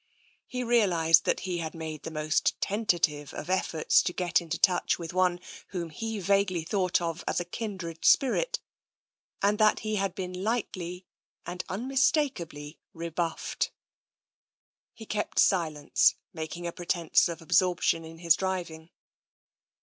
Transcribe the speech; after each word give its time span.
He 0.47 0.63
realised 0.63 1.25
that 1.25 1.41
he 1.41 1.59
had 1.59 1.75
made 1.75 2.01
the 2.01 2.09
most 2.09 2.59
tentative 2.59 3.35
of 3.35 3.51
efforts 3.51 4.01
to 4.01 4.11
get 4.13 4.41
into 4.41 4.57
touch 4.57 4.97
with 4.97 5.13
one 5.13 5.39
whom 5.67 5.91
he 5.91 6.17
vaguely 6.19 6.63
thought 6.63 6.99
of 6.99 7.23
as 7.27 7.39
a 7.39 7.45
kindred 7.45 8.03
spirit, 8.03 8.59
and 9.43 9.59
that 9.59 9.81
he 9.81 9.97
had 9.97 10.15
been 10.15 10.43
lightly 10.43 11.05
and 11.45 11.63
unmistakably 11.69 12.79
rebuffed. 12.95 13.71
He 14.91 15.05
kept 15.05 15.37
silence, 15.37 16.15
making 16.33 16.65
a 16.65 16.71
pretence 16.71 17.29
of 17.29 17.39
absorption 17.39 18.03
in 18.03 18.17
his 18.17 18.35
driving. 18.35 18.89